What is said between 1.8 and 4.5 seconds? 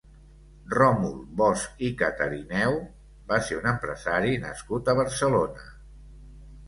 i Catarineu va ser un empresari